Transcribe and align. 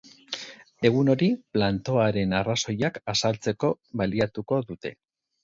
Egun 0.89 1.11
hori 1.13 1.27
plantoaren 1.57 2.33
arrazoiak 2.39 2.99
azaltzeko 3.15 3.71
baliatuko 4.03 4.61
dute. 4.73 4.95